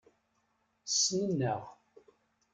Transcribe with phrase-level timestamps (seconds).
[0.85, 1.63] Ssnen-aɣ.